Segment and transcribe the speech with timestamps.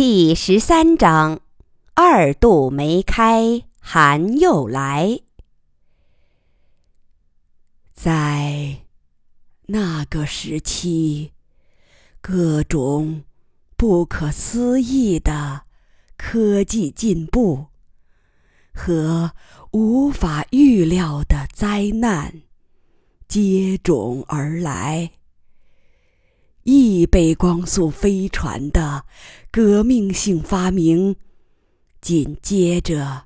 [0.00, 1.40] 第十三章：
[1.94, 5.18] 二度梅开，寒又来。
[7.94, 8.84] 在
[9.66, 11.32] 那个时期，
[12.20, 13.24] 各种
[13.76, 15.62] 不可思议的
[16.16, 17.66] 科技进步
[18.72, 19.32] 和
[19.72, 22.42] 无法预料的灾难
[23.26, 25.10] 接踵而来。
[26.70, 29.06] 亿倍光速飞船的
[29.50, 31.16] 革命性发明，
[32.02, 33.24] 紧接着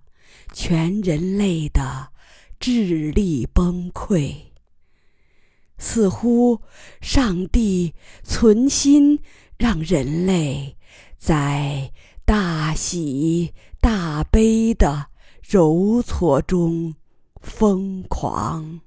[0.53, 2.13] 全人类的
[2.61, 4.33] 智力崩溃。
[5.77, 6.61] 似乎
[7.01, 7.93] 上帝
[8.23, 9.19] 存心
[9.59, 10.77] 让人类
[11.19, 11.93] 在
[12.25, 15.09] 大喜大悲的
[15.43, 16.95] 揉搓中
[17.41, 18.83] 疯狂。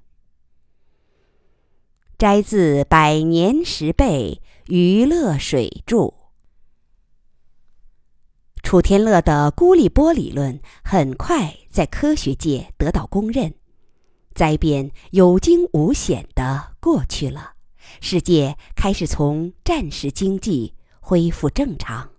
[2.18, 5.96] 摘自《百年十倍娱乐水著》。
[8.62, 13.52] 楚天乐的孤立波理论很快在科学界得到公认，
[14.34, 17.52] 灾变有惊无险的过去了，
[18.00, 22.12] 世界开始从战时经济恢复正常。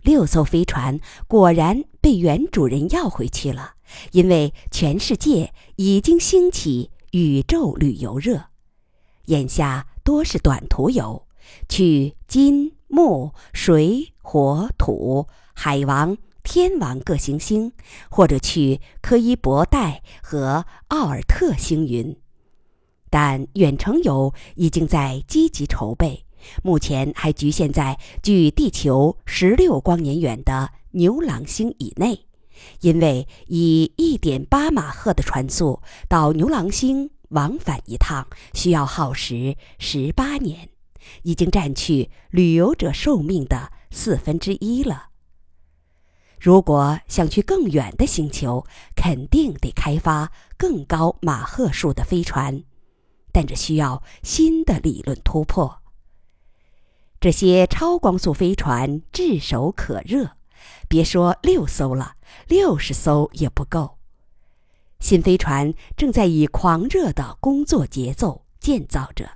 [0.00, 0.98] 六艘飞船
[1.28, 3.74] 果然被原主人要回去了，
[4.12, 8.46] 因为全世界已经兴起宇宙旅游热。
[9.26, 11.26] 眼下多是短途游，
[11.68, 17.72] 去金木水火土海王天王各行星，
[18.10, 22.16] 或者去柯伊伯带和奥尔特星云。
[23.08, 26.26] 但远程游已经在积极筹备，
[26.62, 32.26] 目前还局限在距地球十六光年远的牛郎星以内，
[32.80, 37.10] 因为以一点八马赫的船速到牛郎星。
[37.34, 40.68] 往返一趟需要耗时十八年，
[41.22, 45.08] 已经占去旅游者寿命的四分之一了。
[46.40, 52.62] 如果想去更远的星球，肯定得开发更高马赫数的飞船，
[53.32, 55.82] 但这需要新的理论突破。
[57.18, 60.36] 这些超光速飞船炙手可热，
[60.88, 62.16] 别说六艘了，
[62.46, 63.93] 六十艘也不够。
[65.04, 69.28] 新飞船正在以狂热的工作节奏建造着，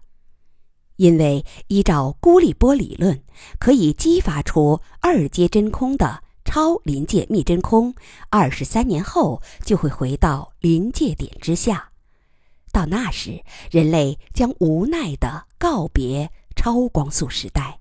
[0.97, 3.23] 因为依照孤立波理论，
[3.61, 7.95] 可以激发出二阶真空的超临界密真空，
[8.31, 11.91] 二十三年后就会回到临界点之下。
[12.73, 17.79] 到那时，人类将无奈地告别超光速时代，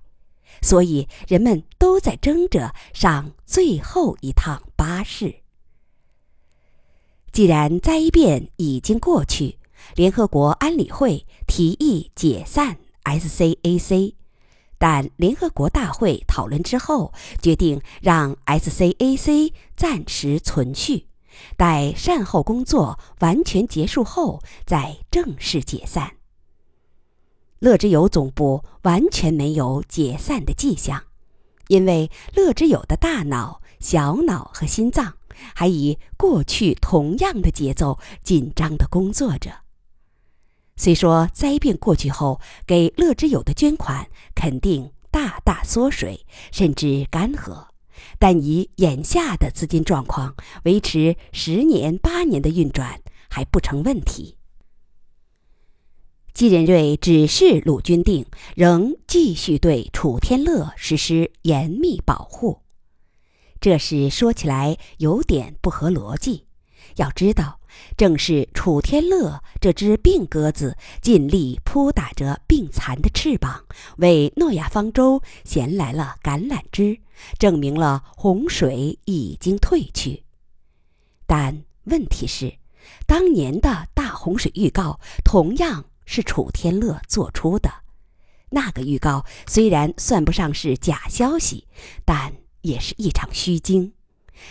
[0.60, 5.34] 所以人们都在争着上最后一趟巴士。
[7.32, 9.58] 既然灾变已经过去，
[9.94, 14.14] 联合国安理会提议解散 SCAC，
[14.76, 21.06] 但联合国大会讨论之后，决定让 SCAC 暂时存续，
[21.56, 26.12] 待善后工作完全结束后再正式解散。
[27.60, 31.04] 乐之友总部完全没有解散的迹象，
[31.68, 35.17] 因为乐之友的大脑、小脑和心脏。
[35.54, 39.50] 还以过去同样的节奏紧张地工作着。
[40.76, 47.66] 虽说灾变过去后，给乐之友的捐款肯定大大缩水，甚至干涸，
[48.18, 54.36] 但以眼下的资金状况，维持十年八年的运转还不成问题。
[56.32, 62.62] 季仁瑞指示鲁军定仍继续对楚天乐实施严密保护。
[63.60, 66.44] 这事说起来有点不合逻辑。
[66.96, 67.60] 要知道，
[67.96, 73.64] 正是楚天乐这只病鸽子尽力扑打着病残的翅膀，
[73.98, 76.98] 为诺亚方舟衔来了橄榄枝，
[77.38, 80.24] 证明了洪水已经退去。
[81.26, 82.58] 但问题是，
[83.06, 87.70] 当年的大洪水预告同样是楚天乐做出的。
[88.50, 91.68] 那个预告虽然算不上是假消息，
[92.04, 92.32] 但……
[92.68, 93.92] 也是一场虚惊，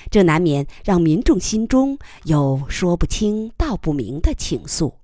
[0.09, 4.95] 这难免让民众心中有说不清道不明的情愫。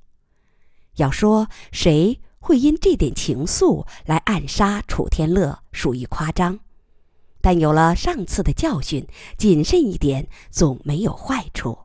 [0.96, 6.60] 要说谁会因这点情愫来暗杀楚天乐，属于夸张。
[7.40, 9.06] 但有了上次的教训，
[9.38, 11.78] 谨慎一点总没有坏处。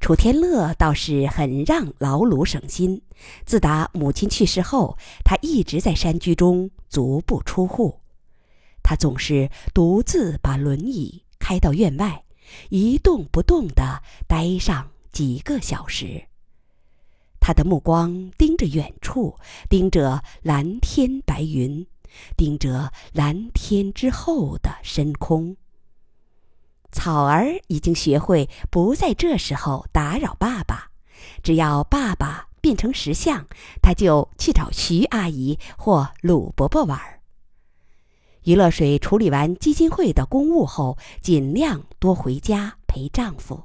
[0.00, 3.00] 楚天乐倒是很让老鲁省心。
[3.46, 8.00] 自打母亲去世后，他一直在山居中足不出户。
[8.84, 12.22] 他总是独自把轮椅开到院外，
[12.68, 16.26] 一动不动地待上几个小时。
[17.40, 19.38] 他的目光盯着远处，
[19.68, 21.86] 盯着蓝天白云，
[22.36, 25.56] 盯着蓝天之后的深空。
[26.92, 30.90] 草儿已经学会不在这时候打扰爸爸，
[31.42, 33.46] 只要爸爸变成石像，
[33.82, 37.00] 他就去找徐阿姨或鲁伯伯玩。
[38.44, 43.64] 于乐水处理完基金会的公务后，尽量多回家陪丈夫。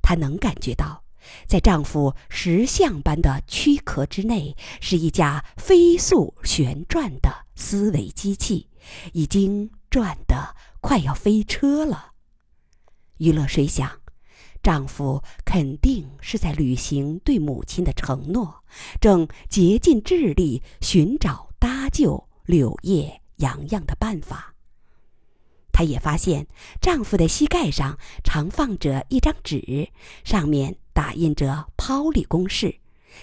[0.00, 1.02] 她能感觉到，
[1.46, 8.68] 在丈夫石像般的躯壳之内，是一架飞速旋转的思维机器，
[9.12, 12.12] 已经转得快要飞车了。
[13.18, 13.90] 于乐水想，
[14.62, 18.62] 丈夫肯定是在履行对母亲的承诺，
[19.00, 23.20] 正竭尽智力寻找搭救柳叶。
[23.38, 24.54] 洋洋的办法。
[25.72, 26.46] 她也发现
[26.80, 29.90] 丈夫的膝盖上常放着一张纸，
[30.24, 32.80] 上面打印着 “Polly 公式”，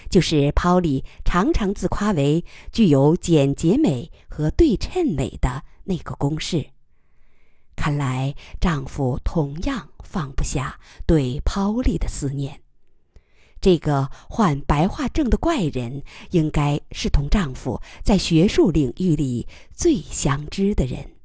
[0.08, 6.70] 就是 Polly 常常自夸为具有简洁美和对称美的那个公式。
[7.76, 12.62] 看来丈夫同样放不下对 Polly 的思念。
[13.60, 21.16] 这个患白化症的怪人，应该是同丈夫在学术领域里最相知的人。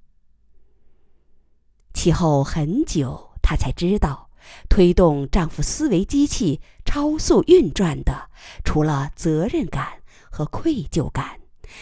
[1.94, 4.30] 其后很久，她才知道，
[4.70, 8.30] 推动丈夫思维机器超速运转的，
[8.64, 10.02] 除了责任感
[10.32, 11.42] 和愧疚感，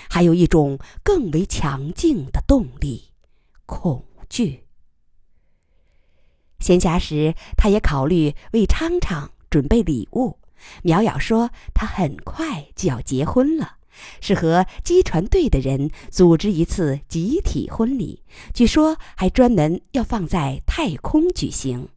[0.09, 3.11] 还有一种更为强劲的动力——
[3.65, 4.65] 恐惧。
[6.59, 10.38] 闲暇时，她也考虑为昌昌准备礼物。
[10.83, 13.77] 苗瑶说：“她很快就要结婚了，
[14.21, 18.23] 是和机船队的人组织一次集体婚礼，
[18.53, 21.89] 据说还专门要放在太空举行。”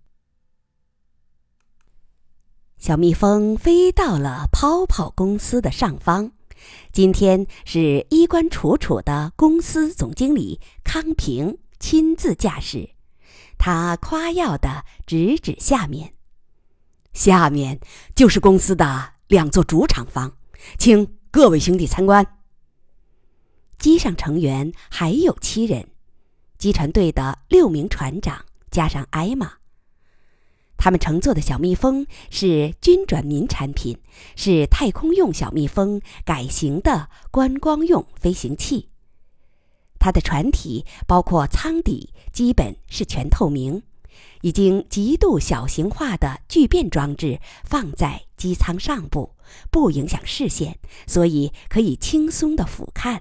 [2.78, 6.32] 小蜜蜂飞到了泡泡公司的上方，
[6.92, 12.90] 今天是衣冠楚楚的公司总经理康平亲自驾驶，
[13.56, 16.14] 他夸耀的指指下面。
[17.12, 17.78] 下面
[18.14, 20.36] 就是公司的两座主厂房，
[20.78, 22.26] 请各位兄弟参观。
[23.78, 25.88] 机上成员还有七人，
[26.56, 29.54] 机船队的六名船长加上艾玛。
[30.76, 33.98] 他们乘坐的小蜜蜂是军转民产品，
[34.34, 38.88] 是太空用小蜜蜂改型的观光用飞行器。
[40.00, 43.82] 它的船体包括舱底，基本是全透明。
[44.42, 49.34] 已经极度小型化的聚变装置放在机舱上部，
[49.70, 53.20] 不影响视线，所以可以轻松的俯瞰。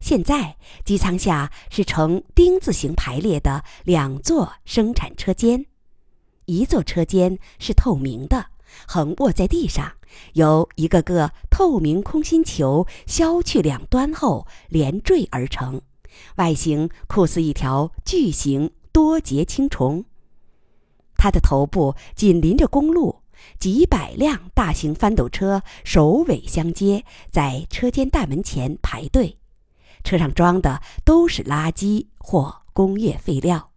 [0.00, 5.66] 现在机舱下是呈丁字形排列的两座生产车间，
[6.46, 8.46] 一座车间是透明的，
[8.86, 9.92] 横卧在地上，
[10.32, 15.80] 由一个个透明空心球削去两端后连缀而成，
[16.36, 20.04] 外形酷似一条巨型多节青虫。
[21.16, 23.20] 它的头部紧邻着公路，
[23.58, 29.38] 几百辆大型翻斗车首尾相接，在车间大门前排队，
[30.04, 33.70] 车上装的都是垃圾或工业废料。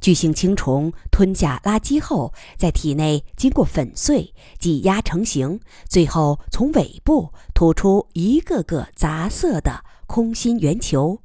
[0.00, 5.58] 巨型青虫吞下垃圾后，在体内经过粉碎、挤压成型，
[5.88, 11.20] 最后从尾部吐出一个个杂色的空心圆球。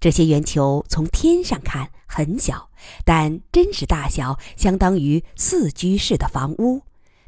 [0.00, 2.70] 这些圆球从天上看很小，
[3.04, 6.82] 但真实大小相当于四居室的房屋。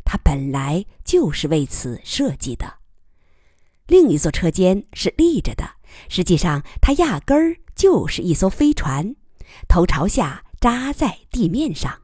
[0.04, 2.74] 它本来就是为此设计的。
[3.86, 5.64] 另一座车间是立着的，
[6.08, 9.16] 实际上它压根儿就是一艘飞船，
[9.68, 12.02] 头朝下扎在地面上，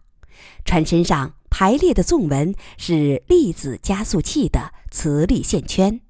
[0.64, 6.00] 船身上排列的纵纹是粒子加速器的磁力线圈。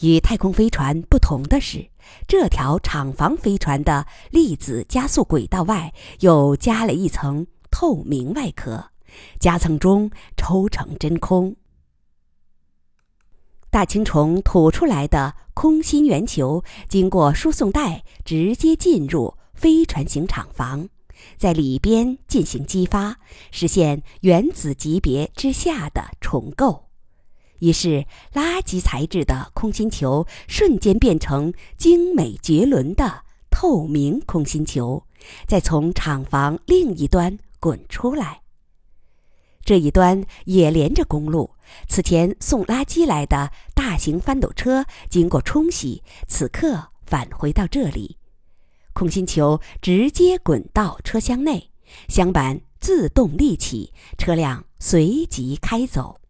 [0.00, 1.90] 与太空飞船不同的是。
[2.26, 8.90] 这条厂房飞船的粒子加速轨道外又加了一层透明外壳，
[9.38, 11.56] 夹层中抽成真空。
[13.70, 20.88] 大青虫吐出来的空心圆球经过输送带直接进入飞船型厂房，
[21.36, 23.18] 在里边进行激发，
[23.50, 26.85] 实现原子级别之下的重构。
[27.58, 35.04] 于是，垃圾材质的空心球瞬间变成精美绝伦的透明空心球，
[35.46, 38.42] 再从厂房另一端滚出来。
[39.64, 41.50] 这一端也连着公路，
[41.88, 48.16] 此前送垃圾来的大型翻斗车经过冲洗，此刻返回到这里。
[48.92, 51.70] 空心球直接滚到车厢内，
[52.08, 56.20] 箱板自动立起，车辆随即开走。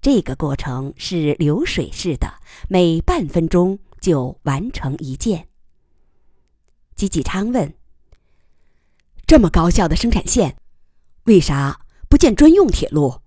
[0.00, 2.32] 这个过程是流水式的，
[2.68, 5.48] 每半分钟就完成一件。
[6.94, 7.74] 吉吉昌问
[9.26, 10.56] ：“这么高效的生产线，
[11.24, 13.20] 为啥不建专用铁路？”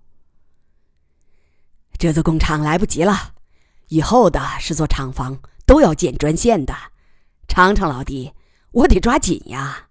[1.96, 3.34] 这座工厂来不及了，
[3.88, 6.74] 以后的十座厂房都要建专线的。
[7.46, 8.32] 长城老弟，
[8.72, 9.88] 我得抓紧呀！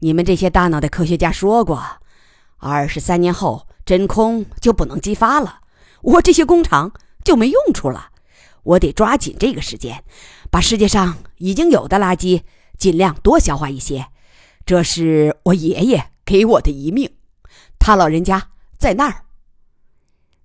[0.00, 1.82] 你们这些大脑袋科学家说过，
[2.58, 5.60] 二十三年后真空就不能激发了，
[6.02, 6.92] 我这些工厂
[7.24, 8.10] 就没用处了。
[8.64, 10.04] 我得抓紧这个时间，
[10.50, 12.42] 把世界上已经有的垃圾
[12.78, 14.06] 尽量多消化一些。
[14.64, 17.16] 这是我爷爷给我的遗命，
[17.80, 19.24] 他老人家在那儿。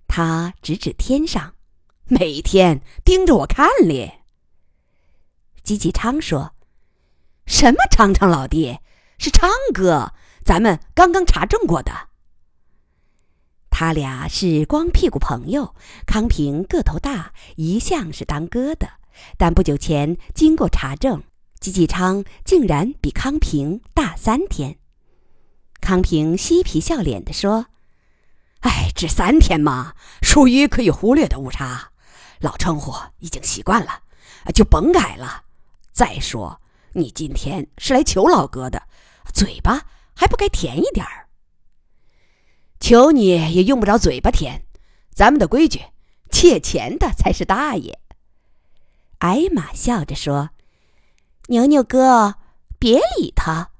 [0.08, 1.54] 他指指天上，
[2.06, 4.22] 每天盯着我看咧。
[5.62, 6.54] 吉吉昌说
[7.46, 8.78] ：“什么昌昌老弟，
[9.18, 10.12] 是昌哥，
[10.44, 12.07] 咱们刚刚查证过的。
[13.80, 15.72] 他俩是光屁股朋友。
[16.04, 18.88] 康平个头大，一向是当哥的，
[19.36, 21.22] 但不久前经过查证，
[21.60, 24.78] 吉吉昌竟然比康平大三天。
[25.80, 27.66] 康平嬉皮笑脸地说。”
[28.66, 31.90] 哎，只三天嘛，属于可以忽略的误差，
[32.40, 34.00] 老称呼已经习惯了，
[34.52, 35.44] 就甭改了。
[35.92, 36.60] 再说，
[36.94, 38.82] 你今天是来求老哥的，
[39.32, 41.27] 嘴巴还不该甜一点儿？
[42.80, 44.62] 求你也用不着嘴巴甜，
[45.12, 45.82] 咱们的规矩，
[46.30, 47.98] 借钱的才是大爷。
[49.18, 50.50] 艾玛笑着说
[51.48, 52.36] ：“牛牛哥，
[52.78, 53.70] 别理他，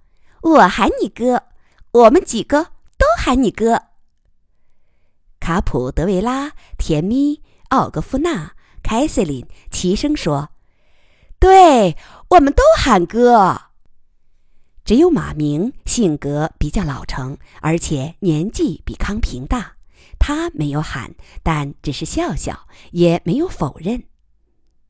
[0.42, 1.44] 我喊你哥，
[1.92, 2.64] 我们几个
[2.96, 3.84] 都喊你哥。”
[5.38, 8.52] 卡普德维拉、甜咪、奥格夫娜、
[8.82, 10.50] 凯瑟琳齐声说
[11.38, 11.96] ：“对，
[12.30, 13.62] 我们都喊哥。”
[14.88, 19.74] 只有马明性格比较老成，而且年纪比康平大，
[20.18, 24.04] 他没有喊，但只是笑笑，也没有否认。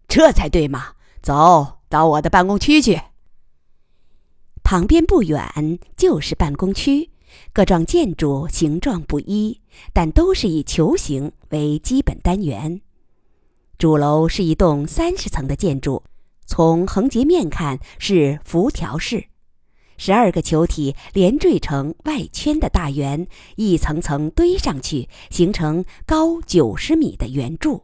[0.06, 0.92] 这才对嘛！
[1.20, 3.00] 走到我的办公区去。
[4.62, 7.10] 旁边不远就是办公区。
[7.52, 9.60] 各幢建筑形状不一，
[9.92, 12.80] 但都是以球形为基本单元。
[13.76, 16.04] 主楼是一栋三十层的建筑，
[16.46, 19.24] 从横截面看是辐条式，
[19.98, 23.26] 十二个球体连缀成外圈的大圆，
[23.56, 27.82] 一层层堆上去，形成高九十米的圆柱。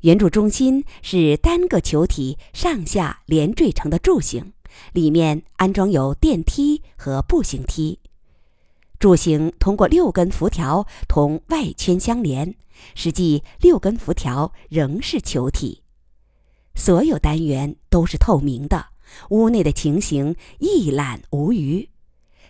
[0.00, 4.52] 圆柱中心是单个球体上下连缀成的柱形，
[4.92, 8.00] 里面安装有电梯和步行梯。
[8.98, 12.54] 柱形通过六根辐条同外圈相连，
[12.96, 15.82] 实际六根辐条仍是球体。
[16.74, 18.86] 所有单元都是透明的，
[19.30, 21.88] 屋内的情形一览无余。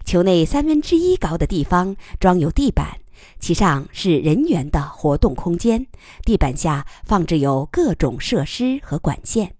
[0.05, 2.99] 球内三分之一高的地方装有地板，
[3.39, 5.87] 其上是人员的活动空间，
[6.25, 9.55] 地板下放置有各种设施和管线，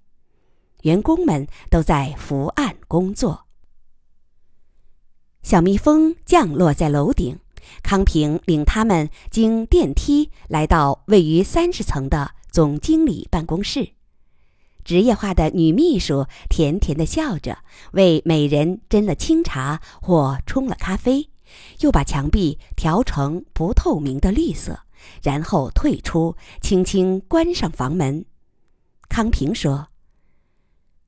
[0.83, 3.47] 员工们都在伏案工作。
[5.43, 7.39] 小蜜蜂降落在楼顶，
[7.83, 13.93] 康平领他们经电梯来到位于三十层的总经理办公室。
[14.85, 17.59] 职业化的女秘书甜甜的笑着，
[17.93, 21.31] 为每人斟了清茶或冲了咖啡，
[21.81, 24.81] 又把墙壁调成不透明的绿色，
[25.23, 28.25] 然后退出，轻轻关上房门。
[29.09, 29.89] 康平说：“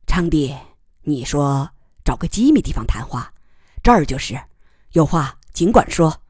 [0.06, 0.54] 昌弟，
[1.02, 1.70] 你说
[2.04, 3.32] 找个机密地方谈话。”
[3.82, 4.40] 这儿就是，
[4.92, 6.20] 有话尽管说。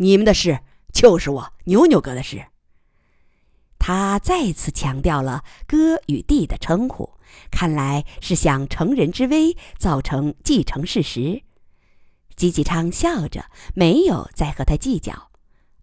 [0.00, 0.60] 你们的事
[0.92, 2.46] 就是我牛牛哥的事。
[3.78, 7.10] 他再次强调了哥与弟的称呼，
[7.50, 11.42] 看来是想乘人之危，造成既成事实。
[12.36, 15.30] 吉吉昌笑着，没有再和他计较。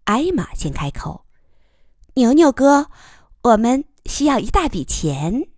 [0.04, 1.26] 艾玛先开口
[2.14, 2.90] ：“牛牛哥，
[3.42, 5.48] 我们需要一大笔钱。”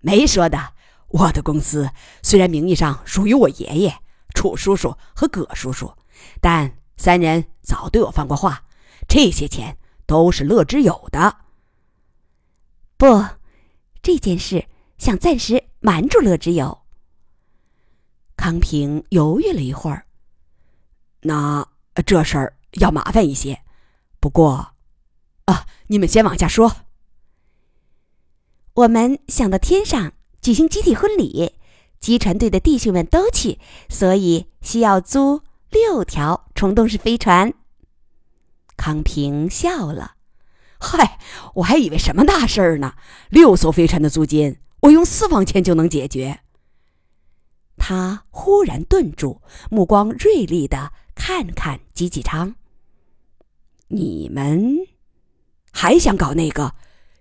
[0.00, 0.74] 没说的，
[1.08, 1.90] 我的公司
[2.22, 3.98] 虽然名义上属于我爷爷。
[4.34, 5.92] 楚叔叔和葛叔叔，
[6.40, 8.64] 但三人早对我放过话，
[9.06, 9.76] 这些钱
[10.12, 11.38] 都是乐之友的。
[12.98, 13.06] 不，
[14.02, 14.66] 这件事
[14.98, 16.82] 想暂时瞒住乐之友。
[18.36, 20.04] 康平犹豫了一会儿，
[21.22, 21.66] 那
[22.04, 23.62] 这事儿要麻烦一些。
[24.20, 24.74] 不过，
[25.46, 26.76] 啊，你们先往下说。
[28.74, 31.54] 我们想到天上举行集体婚礼。
[31.98, 35.40] 机船队的弟兄们都去，所以需要租
[35.70, 37.54] 六条虫洞式飞船。
[38.82, 40.16] 康平笑了
[40.80, 41.20] ：“嗨，
[41.54, 42.96] 我还以为什么大事儿呢？
[43.28, 46.40] 六艘飞船的租金，我用私房钱就能解决。”
[47.78, 52.56] 他忽然顿住，目光锐利的看看吉吉昌
[53.86, 54.78] ：“你们
[55.70, 56.74] 还想搞那个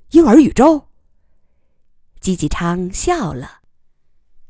[0.10, 0.88] 婴儿宇宙？”
[2.20, 3.60] 吉吉昌笑了：“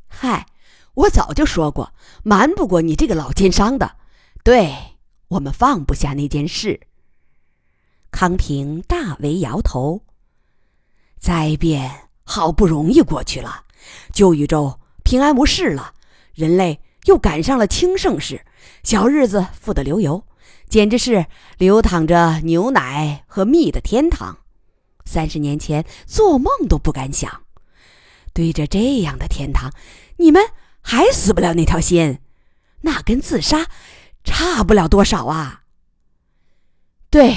[0.07, 0.45] 嗨，
[0.93, 3.97] 我早就说过，瞒不过你这个老奸商的。
[4.45, 4.73] 对
[5.27, 6.79] 我们放不下那件事。”
[8.11, 10.03] 康平大为摇头。
[11.19, 13.65] 灾变好不容易过去了，
[14.13, 15.93] 旧宇宙平安无事了，
[16.33, 18.45] 人类又赶上了清盛世，
[18.83, 20.23] 小日子富得流油，
[20.67, 21.27] 简直是
[21.57, 24.39] 流淌着牛奶和蜜的天堂。
[25.05, 27.43] 三十年前做梦都不敢想。
[28.33, 29.71] 对着这样的天堂，
[30.17, 30.41] 你们
[30.81, 32.19] 还死不了那条心，
[32.81, 33.67] 那跟自杀
[34.23, 35.63] 差不了多少啊！
[37.09, 37.35] 对。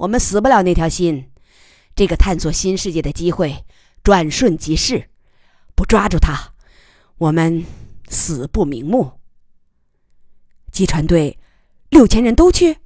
[0.00, 1.30] 我们死不了那条心，
[1.94, 3.66] 这个探索新世界的机会
[4.02, 5.10] 转瞬即逝，
[5.74, 6.54] 不抓住它，
[7.18, 7.66] 我们
[8.08, 9.20] 死不瞑目。
[10.72, 11.38] 机船队
[11.90, 12.78] 六千人都去，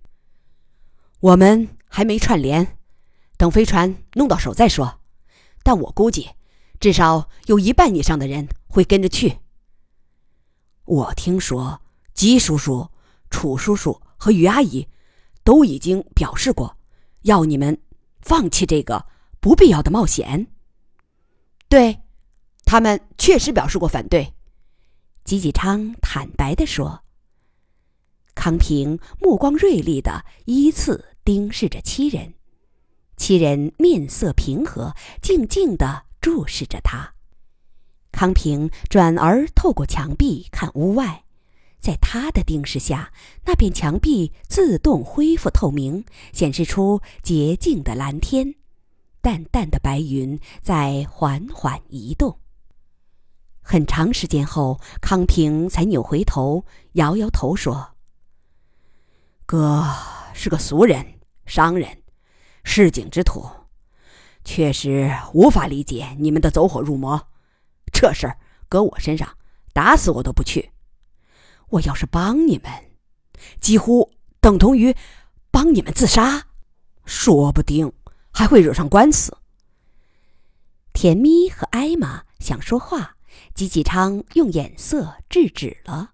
[1.21, 2.77] 我们还没串联，
[3.37, 5.01] 等飞船弄到手再说。
[5.63, 6.31] 但我估计，
[6.81, 9.39] 至少有一半以上的人会跟着去。
[10.85, 11.81] 我听说，
[12.13, 12.89] 吉叔叔、
[13.31, 14.89] 楚叔叔和于阿姨
[15.45, 16.77] 都已经表示过。
[17.25, 17.79] 要你们
[18.21, 19.07] 放弃这个
[19.41, 20.47] 不必要的冒险。
[21.69, 22.01] 对，
[22.65, 24.35] 他们确实表示过反对。
[25.25, 27.03] 吉吉昌坦白的说。
[28.35, 32.35] 康平目光锐利的依次盯视着七人，
[33.17, 37.15] 七人面色平和，静静的注视着他。
[38.13, 41.24] 康平转而透过墙壁看屋外。
[41.85, 43.13] 在他的盯视下，
[43.45, 48.55] 那片墙壁自动恢复透明，显示出洁净的蓝天，
[49.21, 52.39] 淡淡的白云在缓缓移动。
[53.61, 57.97] 很长时间后，康平才扭回头，摇摇头说
[59.45, 59.85] ：“哥
[60.33, 62.03] 是个俗人，商人，
[62.63, 63.47] 市井之徒，
[64.43, 67.29] 确实无法理解你们的走火入魔。
[67.93, 68.39] 这事儿
[68.71, 69.37] 搁我身上，
[69.75, 70.71] 打死我都不去。”
[71.75, 72.71] 我要是帮你们，
[73.61, 74.95] 几乎等同于
[75.51, 76.47] 帮你们自杀，
[77.05, 77.93] 说不定
[78.33, 79.37] 还会惹上官司。
[80.93, 83.17] 甜蜜和艾玛想说话，
[83.55, 86.13] 吉吉昌用眼色制止了。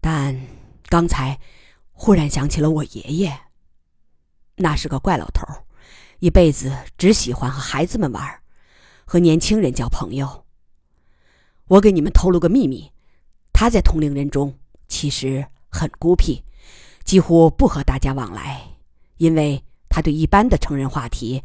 [0.00, 0.38] 但
[0.88, 1.40] 刚才
[1.92, 3.40] 忽然想起了我爷爷，
[4.56, 5.46] 那是个怪老头，
[6.18, 8.40] 一辈子只喜欢和孩子们玩，
[9.06, 10.44] 和年轻人交朋友。
[11.68, 12.92] 我给你们透露个秘密。
[13.60, 14.54] 他在同龄人中
[14.86, 16.44] 其实很孤僻，
[17.02, 18.62] 几乎不和大家往来，
[19.16, 21.42] 因为他对一般的成人话题，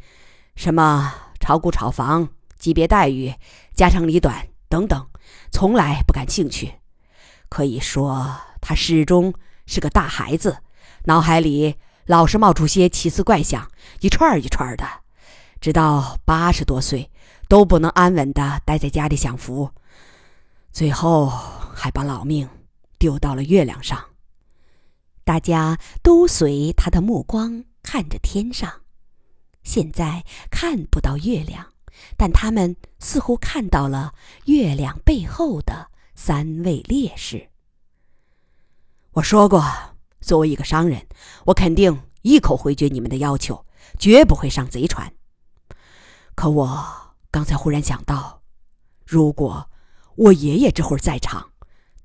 [0.55, 3.33] 什么炒股炒房、级别待遇、
[3.73, 5.07] 家长里短等等，
[5.51, 6.71] 从来不感兴趣。
[7.49, 9.33] 可以说，他始终
[9.65, 10.55] 是个大孩子，
[11.05, 11.73] 脑海里
[12.05, 13.67] 老是冒出些奇思怪想，
[14.01, 14.87] 一串一串的，
[15.59, 17.09] 直到八十多岁
[17.47, 19.71] 都不能安稳的待在家里享福，
[20.71, 21.33] 最后。
[21.73, 22.47] 还把老命
[22.97, 24.11] 丢到了月亮上。
[25.25, 28.81] 大家都随他的目光看着天上，
[29.63, 31.73] 现在看不到月亮，
[32.17, 34.13] 但他们似乎看到了
[34.45, 37.49] 月亮背后的三位烈士。
[39.13, 39.63] 我说过，
[40.19, 41.07] 作为一个商人，
[41.45, 43.65] 我肯定一口回绝你们的要求，
[43.97, 45.13] 绝不会上贼船。
[46.35, 48.41] 可我刚才忽然想到，
[49.05, 49.69] 如果
[50.15, 51.52] 我爷爷这会儿在场。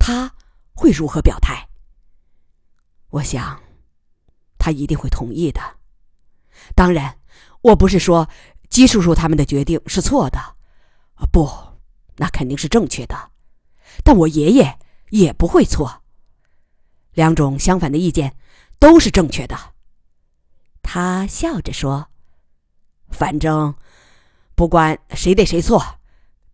[0.09, 0.33] 他
[0.73, 1.69] 会如何表态？
[3.11, 3.61] 我想，
[4.59, 5.61] 他一定会同意的。
[6.75, 7.19] 当然，
[7.61, 8.27] 我不是说
[8.71, 11.47] 姬叔叔他们的决定是错的，啊，不，
[12.17, 13.33] 那肯定是正确的。
[14.03, 14.79] 但我爷爷
[15.11, 16.03] 也不会错。
[17.13, 18.35] 两种相反的意见
[18.79, 19.75] 都是正确的。
[20.81, 22.09] 他笑着说
[23.13, 23.75] ：“反正，
[24.55, 26.01] 不管谁对谁错，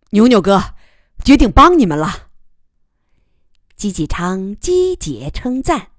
[0.09, 0.75] 牛牛哥
[1.23, 2.23] 决定帮你们了。”
[3.75, 5.89] 姬继昌击节称赞：“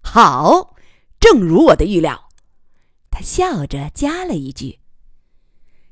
[0.00, 0.74] 好，
[1.20, 2.30] 正如我的预料。”
[3.10, 4.78] 他笑着加了一句：“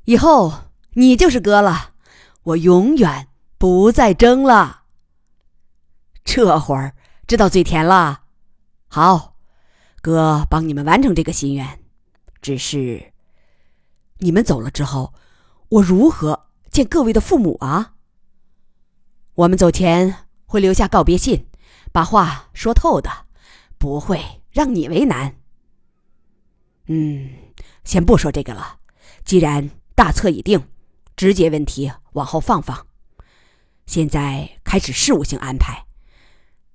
[0.05, 1.93] 以后你就是哥了，
[2.43, 4.83] 我永远不再争了。”
[6.25, 6.95] 这会儿
[7.27, 8.23] 知道嘴甜了。
[8.87, 9.35] 好，
[10.01, 11.79] 哥帮你们完成这个心愿。
[12.41, 13.13] 只是，
[14.19, 15.13] 你们走了之后，
[15.69, 17.93] 我如何见各位的父母啊？
[19.35, 20.26] 我们走前。
[20.47, 21.45] 会留下告别信，
[21.91, 23.09] 把话说透的，
[23.77, 25.35] 不会让你为难。
[26.87, 27.29] 嗯，
[27.83, 28.79] 先不说这个了。
[29.23, 30.67] 既然大策已定，
[31.17, 32.87] 直接问题往后放放。
[33.85, 35.85] 现在开始事务性安排。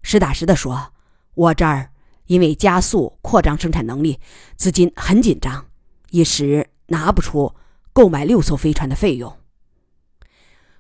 [0.02, 0.92] 实打实的说，
[1.35, 1.90] 我这儿
[2.26, 4.20] 因为加速扩张生产能力，
[4.56, 5.66] 资金很紧张，
[6.11, 7.54] 一时拿不出
[7.94, 9.38] 购买六艘飞船的费用。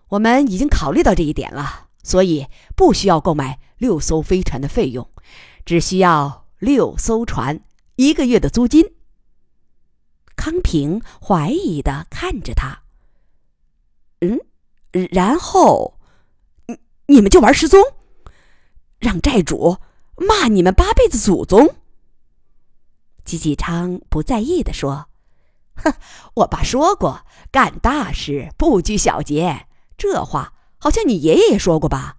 [0.08, 5.08] 我们已经考虑到这一点了，所以不需要购买六艘飞船的费用，
[5.64, 7.64] 只需要六艘船
[7.96, 8.94] 一个月的租金。
[10.34, 12.82] 康平怀疑的看着他。
[14.20, 14.40] 嗯，
[15.10, 15.98] 然后，
[16.66, 17.80] 你你们就玩失踪，
[18.98, 19.78] 让债主
[20.16, 21.76] 骂你们八辈子祖宗。
[23.24, 25.06] 吉吉昌不在意的说
[25.76, 25.94] ：“哼，
[26.34, 32.16] 我爸说过，干大事不拘小节。”这话好像你爷爷也说过吧？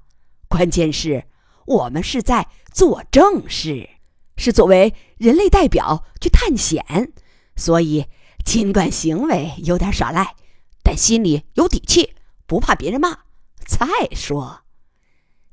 [0.48, 1.26] 关键是，
[1.66, 3.90] 我们是在做正事，
[4.38, 7.12] 是作为人类代表去探险，
[7.58, 8.06] 所以
[8.46, 10.38] 尽管行为有点耍赖，
[10.82, 13.18] 但心里有底气，不怕别人骂。
[13.66, 14.62] 再说，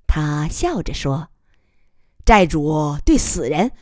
[0.06, 1.30] 他笑着说
[2.24, 3.72] ：“债主对死人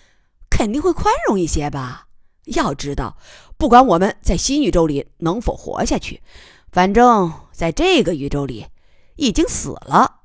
[0.49, 2.07] 肯定会宽容一些吧？
[2.47, 3.19] 要知道，
[3.59, 6.23] 不管我们在新宇宙里能否活下去。”
[6.73, 8.67] 反正，在这个宇宙里，
[9.19, 10.18] 已经死了。